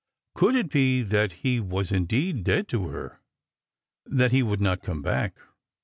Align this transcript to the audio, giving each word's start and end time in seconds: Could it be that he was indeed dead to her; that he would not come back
Could 0.33 0.55
it 0.55 0.71
be 0.71 1.03
that 1.03 1.31
he 1.45 1.59
was 1.59 1.91
indeed 1.91 2.43
dead 2.43 2.67
to 2.69 2.87
her; 2.87 3.19
that 4.07 4.31
he 4.31 4.41
would 4.41 4.59
not 4.59 4.81
come 4.81 5.03
back 5.03 5.37